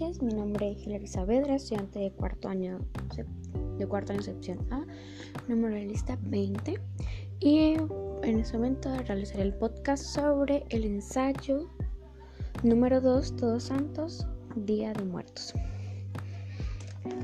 noches, 0.00 0.20
mi 0.20 0.34
nombre 0.34 0.72
es 0.72 0.86
Hilary 0.86 1.06
Saavedra, 1.06 1.54
estudiante 1.54 1.98
de 1.98 2.10
cuarto 2.10 2.48
año 2.48 2.78
de 3.78 3.86
cuarto 3.86 4.12
año 4.12 4.20
A, 4.70 4.84
número 5.48 5.74
de 5.74 5.86
lista 5.86 6.18
20. 6.22 6.78
Y 7.40 7.76
en 8.22 8.38
este 8.38 8.58
momento 8.58 8.90
realizaré 9.06 9.42
el 9.42 9.54
podcast 9.54 10.04
sobre 10.04 10.64
el 10.68 10.84
ensayo 10.84 11.70
número 12.62 13.00
2, 13.00 13.36
Todos 13.36 13.64
Santos, 13.64 14.26
Día 14.54 14.92
de 14.92 15.04
Muertos. 15.04 15.54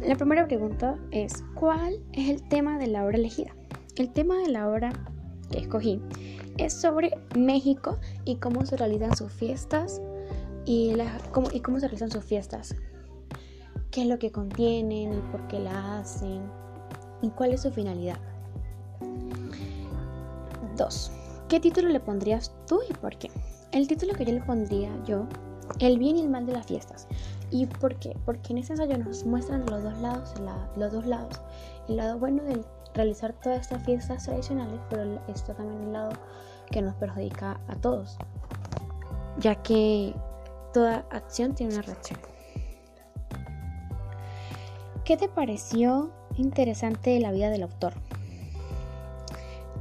La 0.07 0.17
primera 0.17 0.47
pregunta 0.47 0.99
es, 1.11 1.45
¿cuál 1.55 2.01
es 2.13 2.31
el 2.31 2.49
tema 2.49 2.79
de 2.79 2.87
la 2.87 3.05
obra 3.05 3.19
elegida? 3.19 3.55
El 3.97 4.11
tema 4.13 4.39
de 4.39 4.49
la 4.49 4.69
obra 4.69 4.93
que 5.51 5.59
escogí 5.59 6.01
es 6.57 6.73
sobre 6.73 7.11
México 7.37 7.99
y 8.25 8.37
cómo 8.37 8.65
se 8.65 8.77
realizan 8.79 9.15
sus 9.15 9.31
fiestas 9.31 10.01
y, 10.65 10.95
cómo, 11.33 11.49
y 11.53 11.61
cómo 11.61 11.81
se 11.81 11.89
realizan 11.89 12.11
sus 12.11 12.25
fiestas. 12.25 12.75
¿Qué 13.91 14.03
es 14.03 14.09
lo 14.09 14.19
que 14.19 14.33
contienen 14.33 15.13
y 15.13 15.21
por 15.31 15.47
qué 15.49 15.59
la 15.59 15.99
hacen? 15.99 16.43
¿Y 17.21 17.31
cuál 17.31 17.53
es 17.53 17.63
su 17.63 17.71
finalidad? 17.71 18.19
2. 20.77 21.13
¿Qué 21.49 21.61
título 21.61 21.89
le 21.89 22.01
pondrías 22.01 22.55
tú 22.67 22.81
y 22.89 22.95
por 22.95 23.17
qué? 23.19 23.31
El 23.73 23.87
título 23.87 24.15
que 24.15 24.25
yo 24.25 24.33
le 24.33 24.43
pondría 24.43 24.91
yo, 25.05 25.27
El 25.79 25.99
bien 25.99 26.17
y 26.17 26.23
el 26.23 26.31
mal 26.31 26.47
de 26.47 26.53
las 26.53 26.67
fiestas. 26.67 27.07
¿Y 27.51 27.67
por 27.67 27.97
qué? 27.97 28.17
Porque 28.25 28.53
en 28.53 28.59
ese 28.59 28.73
ensayo 28.73 28.97
nos 28.97 29.25
muestran 29.27 29.67
los 29.67 29.83
dos 29.83 29.99
lados, 29.99 30.35
los 30.77 30.93
dos 30.93 31.07
lados. 31.07 31.41
El 31.89 31.97
lado 31.97 32.19
bueno 32.19 32.43
de 32.43 32.65
realizar 32.95 33.35
todas 33.43 33.61
estas 33.61 33.85
fiestas 33.85 34.25
tradicionales, 34.25 34.81
pero 34.89 35.21
esto 35.29 35.53
también 35.55 35.83
el 35.83 35.93
lado 35.93 36.13
que 36.71 36.81
nos 36.81 36.95
perjudica 36.95 37.61
a 37.69 37.77
todos, 37.77 38.17
ya 39.39 39.55
que 39.57 40.15
toda 40.73 41.07
acción 41.11 41.55
tiene 41.55 41.75
una 41.75 41.83
reacción. 41.83 42.19
¿Qué 45.05 45.17
te 45.17 45.29
pareció 45.29 46.13
interesante 46.37 47.11
de 47.11 47.21
la 47.21 47.33
vida 47.33 47.51
del 47.51 47.65
autor? 47.65 47.95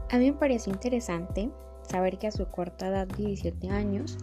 A 0.09 0.17
mí 0.17 0.31
me 0.31 0.37
pareció 0.37 0.73
interesante 0.73 1.49
saber 1.83 2.17
que 2.17 2.27
a 2.27 2.31
su 2.31 2.45
corta 2.47 2.87
edad 2.87 3.07
de 3.07 3.25
17 3.25 3.69
años, 3.69 4.17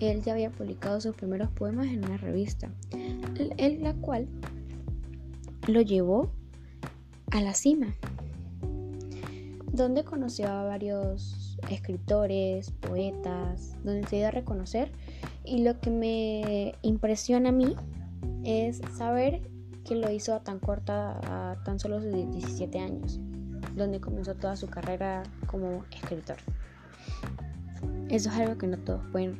él 0.00 0.22
ya 0.22 0.32
había 0.32 0.50
publicado 0.50 1.00
sus 1.00 1.14
primeros 1.16 1.50
poemas 1.50 1.86
en 1.88 2.04
una 2.04 2.16
revista, 2.16 2.70
en 2.92 3.82
la 3.82 3.94
cual 3.94 4.28
lo 5.66 5.80
llevó 5.80 6.30
a 7.30 7.40
la 7.40 7.54
cima, 7.54 7.94
donde 9.72 10.04
conoció 10.04 10.48
a 10.48 10.64
varios 10.64 11.58
escritores, 11.70 12.70
poetas, 12.70 13.76
donde 13.82 14.06
se 14.06 14.16
dio 14.16 14.28
a 14.28 14.30
reconocer 14.30 14.92
y 15.44 15.62
lo 15.62 15.78
que 15.80 15.90
me 15.90 16.74
impresiona 16.82 17.50
a 17.50 17.52
mí 17.52 17.76
es 18.44 18.80
saber 18.96 19.42
que 19.84 19.94
lo 19.94 20.10
hizo 20.10 20.34
a 20.34 20.40
tan 20.40 20.58
corta, 20.58 21.20
a 21.24 21.62
tan 21.64 21.78
solo 21.78 22.00
de 22.00 22.26
17 22.26 22.78
años, 22.78 23.20
donde 23.76 24.00
comenzó 24.00 24.34
toda 24.34 24.56
su 24.56 24.66
carrera 24.68 25.22
como 25.46 25.84
escritor. 25.90 26.36
Eso 28.08 28.30
es 28.30 28.36
algo 28.36 28.56
que 28.56 28.66
no 28.66 28.78
todos 28.78 29.02
pueden, 29.12 29.38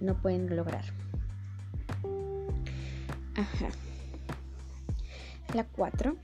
no 0.00 0.14
pueden 0.20 0.54
lograr. 0.56 0.84
Ajá. 3.36 3.68
La 5.54 5.64
4. 5.64 6.16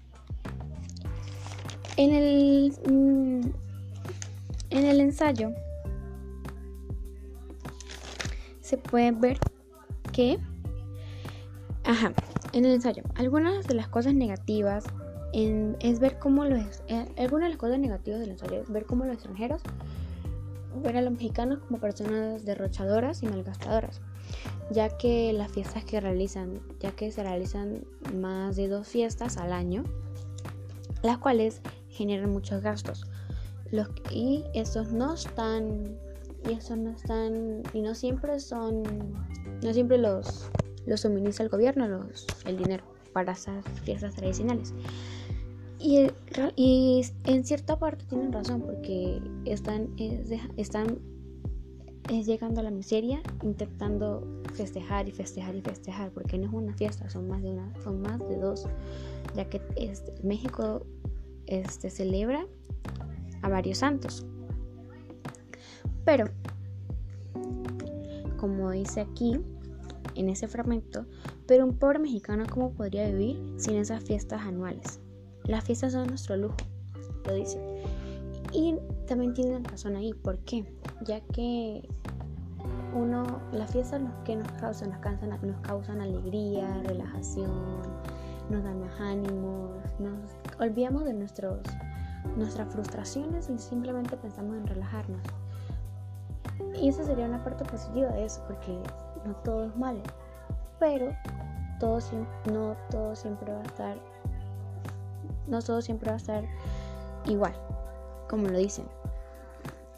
En 1.97 2.15
el, 2.15 2.73
mm, 2.89 3.41
en 4.71 4.85
el 4.85 5.01
ensayo 5.01 5.53
se 8.67 8.79
puede 8.79 9.13
ver 9.13 9.39
que, 10.13 10.39
ajá, 11.85 12.13
en 12.53 12.65
el 12.65 12.73
ensayo, 12.73 13.05
algunas 13.15 13.65
de 13.67 13.75
las 13.75 13.87
cosas 13.87 14.15
negativas 14.15 14.85
es 15.33 16.01
ver 16.01 16.19
cómo 16.19 16.45
los, 16.45 16.83
eh, 16.89 17.07
algunas 17.17 17.47
de 17.47 17.51
las 17.51 17.59
cosas 17.59 17.79
negativas 17.79 18.21
del 18.21 18.31
ensayo 18.31 18.61
es 18.61 18.71
ver 18.71 18.87
cómo 18.87 19.05
los 19.05 19.15
extranjeros 19.15 19.63
ven 20.83 20.97
a 20.97 21.03
los 21.03 21.13
mexicanos 21.13 21.61
como 21.61 21.79
personas 21.79 22.45
derrochadoras 22.45 23.23
y 23.23 23.27
malgastadoras, 23.27 24.01
ya 24.71 24.89
que 24.97 25.33
las 25.33 25.53
fiestas 25.53 25.85
que 25.85 26.01
realizan, 26.01 26.61
ya 26.81 26.91
que 26.91 27.13
se 27.13 27.23
realizan 27.23 27.85
más 28.15 28.57
de 28.57 28.67
dos 28.67 28.89
fiestas 28.89 29.37
al 29.37 29.53
año, 29.53 29.85
las 31.03 31.19
cuales 31.19 31.61
generan 31.89 32.31
muchos 32.31 32.63
gastos. 32.63 33.07
Los, 33.71 33.89
y 34.11 34.45
esos 34.55 34.91
no 34.91 35.15
están 35.15 35.99
y 36.49 36.53
eso 36.53 36.77
no 36.77 36.91
están 36.91 37.63
y 37.73 37.81
no 37.81 37.95
siempre 37.95 38.41
son 38.41 38.83
no 39.63 39.73
siempre 39.73 39.99
los 39.99 40.51
los 40.87 41.01
suministra 41.01 41.45
el 41.45 41.51
gobierno 41.51 41.89
los, 41.89 42.27
el 42.45 42.57
dinero 42.57 42.85
para 43.13 43.33
esas 43.33 43.65
fiestas 43.83 44.15
tradicionales. 44.15 44.75
Y, 45.79 46.11
en 47.25 47.45
cierta 47.45 47.79
parte 47.79 48.05
tienen 48.07 48.31
razón 48.33 48.61
porque 48.61 49.21
están 49.45 49.89
están 50.57 50.99
es 52.11 52.27
llegando 52.27 52.61
a 52.61 52.65
la 52.65 52.71
miseria 52.71 53.23
intentando 53.43 54.43
festejar 54.55 55.09
y 55.09 55.13
festejar 55.13 55.55
y 55.55 55.61
festejar 55.61 56.11
porque 56.13 56.39
no 56.39 56.47
es 56.47 56.53
una 56.53 56.75
fiesta 56.75 57.09
son 57.11 57.29
más 57.29 57.43
de 57.43 57.51
una 57.51 57.73
son 57.83 58.01
más 58.01 58.19
de 58.29 58.37
dos 58.37 58.67
ya 59.35 59.45
que 59.49 59.61
este, 59.77 60.13
México 60.23 60.87
este 61.47 61.91
celebra 61.91 62.47
a 63.43 63.49
varios 63.49 63.79
santos 63.79 64.25
pero, 66.07 66.31
como 68.39 68.71
dice 68.71 69.01
aquí, 69.03 69.39
en 70.15 70.29
ese 70.29 70.47
fragmento, 70.47 71.05
pero 71.47 71.67
un 71.67 71.77
pobre 71.77 71.99
mexicano 71.99 72.45
cómo 72.49 72.73
podría 72.73 73.11
vivir 73.11 73.55
sin 73.59 73.75
esas 73.77 74.03
fiestas 74.05 74.41
anuales. 74.43 75.01
Las 75.45 75.65
fiestas 75.65 75.93
son 75.93 76.07
nuestro 76.07 76.37
lujo, 76.37 76.57
lo 77.27 77.35
dice. 77.35 77.61
Y 78.53 78.77
también 79.07 79.35
tienen 79.35 79.65
razón 79.65 79.97
ahí, 79.97 80.15
¿por 80.15 80.39
qué? 80.39 80.65
Ya 81.05 81.21
que 81.21 81.89
uno, 82.95 83.25
las 83.53 83.73
fiestas 83.73 84.01
nos, 84.01 84.15
que 84.25 84.37
nos 84.37 84.51
causan, 84.53 84.91
nos, 84.91 85.01
cansan, 85.01 85.31
nos 85.31 85.61
causan 85.63 86.01
alegría, 86.01 86.83
relajación, 86.85 87.83
nos 88.49 88.63
dan 88.63 88.81
más 88.81 89.01
ánimos, 89.01 89.73
nos 89.99 90.31
olvidamos 90.61 91.05
de 91.05 91.15
nuestros, 91.15 91.59
nuestras 92.37 92.73
frustraciones 92.73 93.51
y 93.51 93.59
simplemente 93.59 94.17
pensamos 94.17 94.57
en 94.57 94.69
relajarnos. 94.69 95.21
Y 96.75 96.89
esa 96.89 97.05
sería 97.05 97.27
una 97.27 97.43
parte 97.43 97.65
positiva 97.65 98.09
de 98.09 98.25
eso, 98.25 98.43
porque 98.47 98.79
no 99.25 99.35
todo 99.37 99.65
es 99.65 99.77
malo. 99.77 100.03
Pero 100.79 101.15
todo, 101.81 101.99
no 102.53 102.77
todo 102.91 103.17
siempre 103.17 103.53
va 103.53 103.61
a 103.61 103.65
estar. 103.65 103.99
No 105.47 105.63
todo 105.63 105.81
siempre 105.81 106.11
va 106.11 106.15
a 106.15 106.19
estar 106.19 106.45
igual, 107.27 107.55
como 108.29 108.49
lo 108.49 108.59
dicen. 108.59 108.87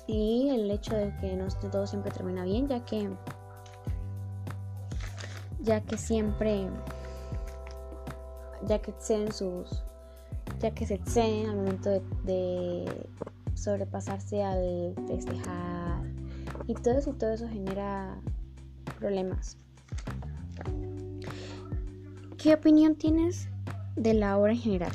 Y 0.06 0.48
el 0.50 0.70
hecho 0.70 0.96
de 0.96 1.14
que 1.16 1.36
no 1.36 1.48
todo 1.70 1.86
siempre 1.86 2.10
termina 2.10 2.44
bien, 2.44 2.68
ya 2.68 2.84
que. 2.84 3.10
Ya 5.60 5.80
que 5.80 5.98
siempre. 5.98 6.68
Ya 8.66 8.80
que 8.80 8.90
exceden 8.90 9.32
sus. 9.32 9.84
Ya 10.60 10.70
que 10.72 10.86
se 10.86 10.94
exceden 10.94 11.50
al 11.50 11.56
momento 11.56 11.90
de, 11.90 12.02
de 12.24 13.10
sobrepasarse 13.54 14.42
al 14.42 14.94
festejar 15.06 15.87
y 16.68 16.74
todo 16.74 16.98
eso 16.98 17.10
y 17.10 17.12
todo 17.14 17.32
eso 17.32 17.48
genera 17.48 18.20
problemas. 18.98 19.56
¿Qué 22.36 22.54
opinión 22.54 22.94
tienes 22.94 23.48
de 23.96 24.14
la 24.14 24.38
obra 24.38 24.52
en 24.52 24.58
general? 24.58 24.92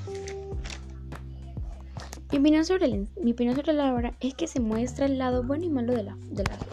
Mi 2.31 2.39
opinión, 2.39 2.63
sobre 2.65 3.05
mi 3.21 3.31
opinión 3.31 3.55
sobre 3.55 3.73
la 3.73 3.93
obra 3.93 4.13
es 4.19 4.33
que 4.33 4.47
se 4.47 4.59
muestra 4.59 5.07
el 5.07 5.17
lado 5.17 5.43
bueno 5.43 5.65
y 5.65 5.69
malo 5.69 5.93
de, 5.93 6.03
la, 6.03 6.15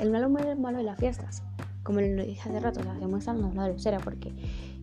el 0.00 0.10
malo, 0.10 0.28
malo, 0.28 0.54
malo 0.56 0.78
de 0.78 0.84
las 0.84 0.98
fiestas. 0.98 1.42
Como 1.82 2.00
lo 2.00 2.22
dije 2.22 2.48
hace 2.48 2.60
rato, 2.60 2.80
se 2.82 3.06
muestran 3.06 3.40
los 3.40 3.54
lados 3.54 3.82
de 3.82 3.98
porque 4.00 4.32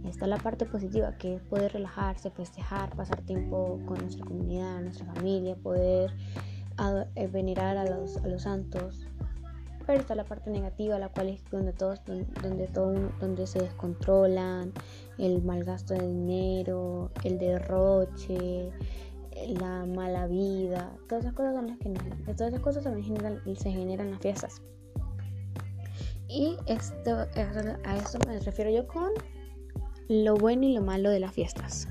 está 0.05 0.25
la 0.25 0.37
parte 0.37 0.65
positiva 0.65 1.15
que 1.17 1.35
es 1.35 1.41
poder 1.43 1.73
relajarse, 1.73 2.31
festejar, 2.31 2.89
pasar 2.95 3.21
tiempo 3.21 3.79
con 3.85 3.99
nuestra 3.99 4.25
comunidad, 4.25 4.81
nuestra 4.81 5.05
familia, 5.13 5.55
poder 5.55 6.11
eh, 7.15 7.27
venerar 7.27 7.77
a 7.77 7.85
los, 7.85 8.17
a 8.17 8.27
los 8.27 8.43
santos, 8.43 9.07
pero 9.87 10.01
está 10.01 10.15
la 10.15 10.25
parte 10.25 10.51
negativa, 10.51 10.99
la 10.99 11.07
cual 11.07 11.29
es 11.29 11.43
donde 11.49 11.71
todos, 11.71 12.01
donde 12.43 12.67
todo, 12.67 12.93
donde 13.21 13.47
se 13.47 13.59
descontrolan, 13.59 14.73
el 15.17 15.41
mal 15.41 15.63
gasto 15.63 15.93
de 15.93 16.05
dinero, 16.05 17.09
el 17.23 17.39
derroche, 17.39 18.71
la 19.47 19.85
mala 19.85 20.27
vida, 20.27 20.91
todas 21.07 21.23
esas 21.23 21.33
cosas 21.33 21.55
son 21.55 21.67
las 21.67 21.77
que 21.77 22.33
todas 22.33 22.53
esas 22.53 22.59
cosas 22.59 22.83
también 22.83 23.05
generan, 23.07 23.41
se 23.55 23.71
generan 23.71 24.11
las 24.11 24.19
fiestas. 24.19 24.61
Y 26.27 26.57
esto, 26.65 27.25
a 27.85 27.97
eso 27.97 28.19
me 28.27 28.37
refiero 28.39 28.69
yo 28.69 28.85
con 28.85 29.11
lo 30.09 30.35
bueno 30.35 30.63
y 30.65 30.73
lo 30.73 30.81
malo 30.81 31.09
de 31.09 31.21
las 31.21 31.31
fiestas. 31.31 31.87